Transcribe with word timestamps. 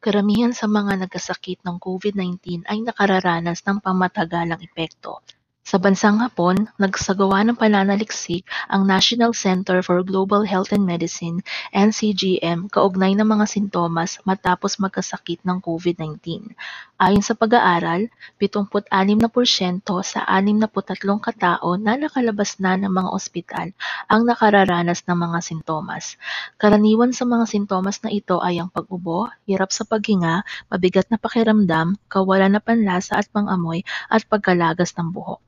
Karamihan 0.00 0.56
sa 0.56 0.64
mga 0.64 1.04
nagkasakit 1.04 1.60
ng 1.60 1.76
COVID-19 1.76 2.64
ay 2.64 2.80
nakararanas 2.80 3.60
ng 3.68 3.84
pamatagalang 3.84 4.64
epekto 4.64 5.20
sa 5.70 5.78
bansang 5.78 6.18
Hapon, 6.18 6.66
nagsagawa 6.82 7.46
ng 7.46 7.54
pananaliksik 7.54 8.42
ang 8.66 8.90
National 8.90 9.30
Center 9.30 9.86
for 9.86 10.02
Global 10.02 10.42
Health 10.42 10.74
and 10.74 10.82
Medicine 10.82 11.46
(NCGM) 11.70 12.66
kaugnay 12.74 13.14
ng 13.14 13.22
mga 13.22 13.46
sintomas 13.46 14.18
matapos 14.26 14.82
magkasakit 14.82 15.46
ng 15.46 15.62
COVID-19. 15.62 16.58
Ayon 16.98 17.22
sa 17.22 17.38
pag-aaral, 17.38 18.10
76% 18.42 19.22
sa 20.02 20.26
63 20.26 21.22
katao 21.22 21.78
na 21.78 21.94
nakalabas 21.94 22.58
na 22.58 22.74
ng 22.74 22.90
mga 22.90 23.10
ospital 23.14 23.70
ang 24.10 24.26
nakararanas 24.26 25.06
ng 25.06 25.18
mga 25.22 25.38
sintomas. 25.38 26.18
Karaniwan 26.58 27.14
sa 27.14 27.22
mga 27.22 27.46
sintomas 27.46 28.02
na 28.02 28.10
ito 28.10 28.42
ay 28.42 28.58
ang 28.58 28.74
pag-ubo, 28.74 29.30
hirap 29.46 29.70
sa 29.70 29.86
paghinga, 29.86 30.42
mabigat 30.66 31.06
na 31.14 31.16
pakiramdam, 31.22 31.94
kawalan 32.10 32.58
na 32.58 32.60
panlasa 32.60 33.22
at 33.22 33.30
pangamoy 33.30 33.86
at 34.10 34.26
pagkalagas 34.26 34.98
ng 34.98 35.14
buhok. 35.14 35.38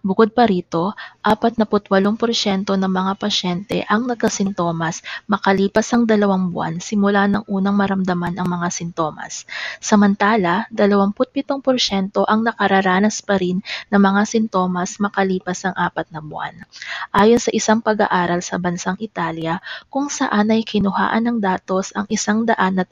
Bukod 0.00 0.32
pa 0.32 0.48
rito, 0.48 0.96
48% 1.20 2.64
ng 2.64 2.92
mga 2.92 3.12
pasyente 3.20 3.84
ang 3.84 4.08
nagkasintomas 4.08 5.04
makalipas 5.28 5.92
ang 5.92 6.08
dalawang 6.08 6.48
buwan 6.48 6.80
simula 6.80 7.28
ng 7.28 7.44
unang 7.44 7.76
maramdaman 7.76 8.40
ang 8.40 8.48
mga 8.48 8.68
sintomas. 8.72 9.44
Samantala, 9.78 10.64
27% 10.72 12.24
ang 12.24 12.40
nakararanas 12.40 13.20
pa 13.20 13.36
rin 13.36 13.60
ng 13.92 14.00
mga 14.00 14.22
sintomas 14.24 14.96
makalipas 14.96 15.68
ang 15.68 15.76
apat 15.76 16.08
na 16.08 16.24
buwan. 16.24 16.64
Ayon 17.12 17.36
sa 17.36 17.52
isang 17.52 17.84
pag-aaral 17.84 18.40
sa 18.40 18.56
bansang 18.56 18.96
Italia 19.04 19.60
kung 19.92 20.08
saan 20.08 20.48
ay 20.48 20.64
kinuhaan 20.64 21.28
ng 21.28 21.38
datos 21.44 21.92
ang 21.92 22.08
143 22.08 22.88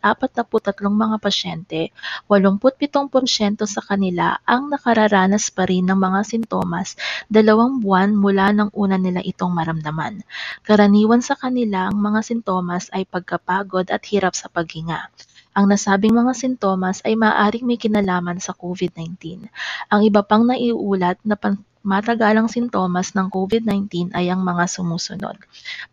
mga 0.92 1.16
pasyente, 1.16 1.88
87% 2.28 3.64
sa 3.64 3.80
kanila 3.80 4.36
ang 4.44 4.68
nakararanas 4.68 5.48
pa 5.48 5.64
rin 5.64 5.88
ng 5.88 5.96
mga 5.96 6.20
sintomas 6.28 6.75
sintomas 6.76 7.00
dalawang 7.32 7.80
buwan 7.80 8.12
mula 8.12 8.52
nang 8.52 8.70
una 8.76 9.00
nila 9.00 9.24
itong 9.24 9.52
maramdaman. 9.56 10.20
Karaniwan 10.60 11.24
sa 11.24 11.32
kanila 11.32 11.88
ang 11.88 11.96
mga 11.96 12.20
sintomas 12.20 12.92
ay 12.92 13.08
pagkapagod 13.08 13.88
at 13.88 14.04
hirap 14.12 14.36
sa 14.36 14.52
paghinga. 14.52 15.08
Ang 15.56 15.72
nasabing 15.72 16.12
mga 16.12 16.36
sintomas 16.36 17.00
ay 17.08 17.16
maaaring 17.16 17.64
may 17.64 17.80
kinalaman 17.80 18.36
sa 18.44 18.52
COVID-19. 18.52 19.48
Ang 19.88 20.00
iba 20.04 20.20
pang 20.20 20.44
naiulat 20.44 21.16
na 21.24 21.40
matagalang 21.86 22.50
sintomas 22.50 23.14
ng 23.14 23.30
COVID-19 23.30 24.10
ay 24.18 24.26
ang 24.34 24.42
mga 24.42 24.66
sumusunod. 24.66 25.38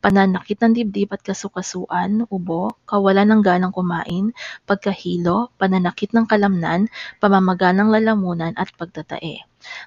Pananakit 0.02 0.58
ng 0.60 0.74
dibdib 0.74 1.14
at 1.14 1.22
kasukasuan, 1.22 2.26
ubo, 2.34 2.74
kawalan 2.90 3.30
ng 3.30 3.42
ganang 3.46 3.76
kumain, 3.78 4.34
pagkahilo, 4.66 5.54
pananakit 5.62 6.10
ng 6.18 6.26
kalamnan, 6.26 6.90
pamamaga 7.22 7.70
ng 7.72 7.94
lalamunan 7.94 8.58
at 8.58 8.74
pagtatae. 8.74 9.46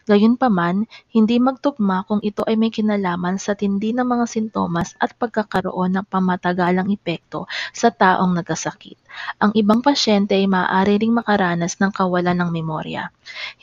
Gayunpaman, 0.09 0.89
hindi 1.13 1.37
magtugma 1.37 2.09
kung 2.09 2.25
ito 2.25 2.41
ay 2.49 2.57
may 2.57 2.73
kinalaman 2.73 3.37
sa 3.37 3.53
tindi 3.53 3.93
ng 3.93 4.09
mga 4.09 4.25
sintomas 4.25 4.97
at 4.97 5.13
pagkakaroon 5.21 6.01
ng 6.01 6.07
pamatagalang 6.09 6.89
epekto 6.89 7.45
sa 7.77 7.93
taong 7.93 8.33
nagkasakit. 8.41 8.97
Ang 9.37 9.53
ibang 9.53 9.85
pasyente 9.85 10.33
ay 10.33 10.49
maaari 10.49 10.97
ring 10.97 11.13
makaranas 11.13 11.77
ng 11.77 11.93
kawalan 11.93 12.37
ng 12.41 12.51
memorya. 12.53 13.13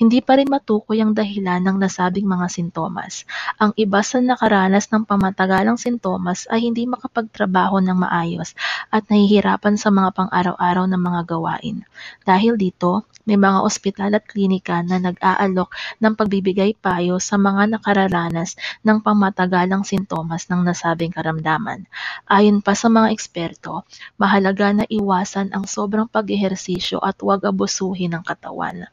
Hindi 0.03 0.19
pa 0.19 0.35
rin 0.35 0.51
matukoy 0.51 0.99
ang 0.99 1.15
dahilan 1.15 1.63
ng 1.63 1.79
nasabing 1.79 2.27
mga 2.27 2.51
sintomas. 2.51 3.23
Ang 3.55 3.71
iba 3.79 4.03
sa 4.03 4.19
nakaranas 4.19 4.91
ng 4.91 5.07
pamatagalang 5.07 5.79
sintomas 5.79 6.43
ay 6.51 6.67
hindi 6.67 6.83
makapagtrabaho 6.83 7.79
ng 7.79 8.03
maayos 8.03 8.51
at 8.91 9.07
nahihirapan 9.07 9.79
sa 9.79 9.95
mga 9.95 10.11
pang-araw-araw 10.11 10.91
na 10.91 10.99
mga 10.99 11.21
gawain. 11.23 11.87
Dahil 12.27 12.59
dito, 12.59 13.07
may 13.23 13.39
mga 13.39 13.63
ospital 13.63 14.19
at 14.19 14.27
klinika 14.27 14.83
na 14.83 14.99
nag-aalok 14.99 15.71
ng 16.03 16.13
pagbibigay 16.19 16.75
payo 16.75 17.23
sa 17.23 17.39
mga 17.39 17.79
nakararanas 17.79 18.59
ng 18.83 18.99
pamatagalang 18.99 19.87
sintomas 19.87 20.51
ng 20.51 20.67
nasabing 20.67 21.15
karamdaman. 21.15 21.87
Ayon 22.27 22.59
pa 22.59 22.75
sa 22.75 22.91
mga 22.91 23.07
eksperto, 23.15 23.87
mahalaga 24.19 24.67
na 24.75 24.83
iwasan 24.83 25.55
ang 25.55 25.63
sobrang 25.63 26.11
pag-ehersisyo 26.11 26.99
at 26.99 27.15
huwag 27.23 27.47
abusuhin 27.47 28.19
ang 28.19 28.27
katawan. 28.27 28.91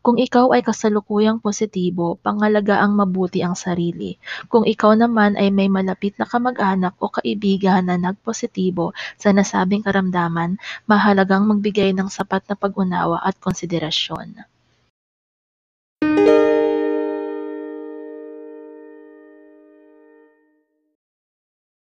Kung 0.00 0.16
ikaw 0.16 0.56
ay 0.56 0.64
kasalukuyang 0.64 1.38
positibo, 1.44 2.16
panghalagaang 2.24 2.96
mabuti 2.96 3.44
ang 3.44 3.54
sarili. 3.54 4.16
Kung 4.48 4.64
ikaw 4.64 4.96
naman 4.96 5.36
ay 5.36 5.52
may 5.52 5.68
malapit 5.68 6.16
na 6.16 6.24
kamag-anak 6.24 6.96
o 6.98 7.12
kaibigan 7.12 7.86
na 7.86 8.00
nagpositibo 8.00 8.96
sa 9.20 9.30
nasabing 9.30 9.84
karamdaman, 9.84 10.56
mahalagang 10.88 11.44
magbigay 11.44 11.92
ng 11.92 12.08
sapat 12.08 12.42
na 12.48 12.56
pag-unawa 12.56 13.20
at 13.20 13.36
konsiderasyon. 13.38 14.53